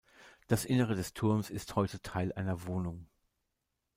Das 0.47 0.65
Innere 0.65 0.95
des 0.95 1.13
Turms 1.13 1.51
ist 1.51 1.75
heute 1.75 2.01
Teil 2.01 2.33
einer 2.33 2.65
Wohnung. 2.65 3.05